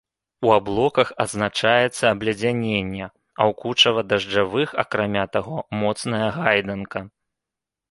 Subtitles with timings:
[0.45, 6.99] У аблоках адзначаецца абледзяненне, а ў кучава-дажджавых, акрамя таго, моцная гайданка.